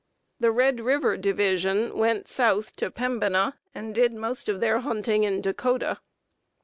The 0.39 0.49
Red 0.51 0.79
River 0.79 1.15
division 1.15 1.95
went 1.95 2.27
south 2.27 2.75
to 2.77 2.89
Pembina, 2.89 3.53
and 3.75 3.93
did 3.93 4.15
the 4.15 4.19
most 4.19 4.49
of 4.49 4.59
their 4.59 4.79
hunting 4.79 5.23
in 5.25 5.41
Dakota. 5.41 5.99